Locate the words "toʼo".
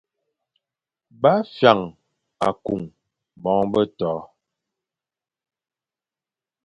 3.97-4.21